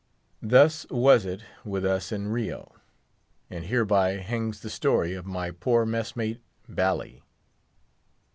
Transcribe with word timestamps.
Thus 0.41 0.87
was 0.89 1.25
it 1.25 1.43
with 1.63 1.85
us 1.85 2.11
in 2.11 2.29
Rio, 2.29 2.73
and 3.51 3.65
hereby 3.65 4.13
hangs 4.13 4.61
the 4.61 4.71
story 4.71 5.13
of 5.13 5.27
my 5.27 5.51
poor 5.51 5.85
messmate 5.85 6.41
Bally. 6.67 7.21